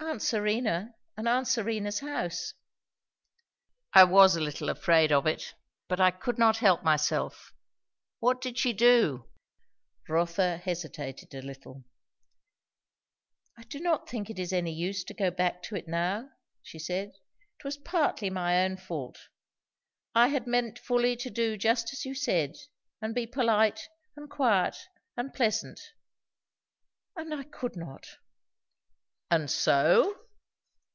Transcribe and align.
"Aunt 0.00 0.22
Serena 0.22 0.94
and 1.16 1.28
aunt 1.28 1.48
Serena's 1.48 1.98
house." 2.00 2.54
"I 3.92 4.04
was 4.04 4.36
a 4.36 4.40
little 4.40 4.70
afraid 4.70 5.12
of 5.12 5.26
it. 5.26 5.54
But 5.86 6.00
I 6.00 6.12
could 6.12 6.38
not 6.38 6.58
help 6.58 6.82
myself. 6.82 7.52
What 8.20 8.40
did 8.40 8.56
she 8.58 8.72
do?" 8.72 9.28
Rotha 10.08 10.56
hesitated 10.56 11.34
a 11.34 11.42
little. 11.42 11.84
"I 13.58 13.64
do 13.64 13.80
not 13.80 14.08
think 14.08 14.30
it 14.30 14.38
is 14.38 14.52
any 14.52 14.72
use 14.72 15.04
to 15.04 15.14
go 15.14 15.30
back 15.30 15.62
to 15.64 15.74
it 15.76 15.88
now," 15.88 16.30
she 16.62 16.78
said. 16.78 17.12
"It 17.58 17.64
was 17.64 17.76
partly 17.76 18.30
my 18.30 18.64
own 18.64 18.76
fault. 18.76 19.28
I 20.14 20.28
had 20.28 20.46
meant 20.46 20.78
fully 20.78 21.16
to 21.16 21.28
do 21.30 21.58
just 21.58 21.92
as 21.92 22.04
you 22.06 22.14
said, 22.14 22.56
and 23.02 23.14
be 23.14 23.26
polite 23.26 23.88
and 24.16 24.30
quiet 24.30 24.76
and 25.16 25.34
pleasant; 25.34 25.80
and 27.14 27.34
I 27.34 27.42
could 27.42 27.76
not!" 27.76 28.06
"And 29.30 29.50
so 29.50 30.24